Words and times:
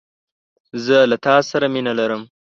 زه 0.85 0.97
له 1.09 1.17
تاسره 1.27 1.67
مینه 1.73 1.93
لرم 1.99 2.21